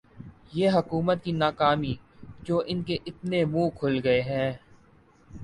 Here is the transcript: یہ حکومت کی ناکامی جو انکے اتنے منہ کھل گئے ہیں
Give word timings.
یہ 0.53 0.69
حکومت 0.69 1.23
کی 1.23 1.31
ناکامی 1.33 1.93
جو 2.43 2.61
انکے 2.67 2.97
اتنے 3.05 3.43
منہ 3.45 3.69
کھل 3.77 3.99
گئے 4.03 4.21
ہیں 4.23 4.51